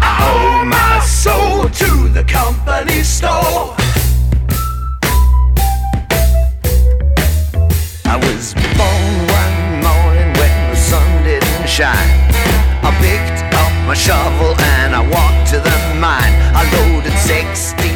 I 0.00 0.14
owe 0.30 0.64
my 0.64 1.00
soul 1.00 1.68
to 1.68 2.08
the 2.10 2.22
company 2.22 3.02
store. 3.02 3.74
I 8.06 8.14
was 8.14 8.54
born 8.78 9.12
one 9.26 9.82
morning 9.82 10.32
when 10.38 10.70
the 10.70 10.76
sun 10.76 11.24
didn't 11.24 11.68
shine. 11.68 12.19
Picked 13.00 13.40
up 13.54 13.72
my 13.86 13.94
shovel 13.94 14.54
and 14.76 14.94
I 14.94 15.02
walked 15.02 15.50
to 15.50 15.58
the 15.58 15.76
mine. 15.98 16.34
I 16.54 16.62
loaded 16.76 17.16
16 17.18 17.89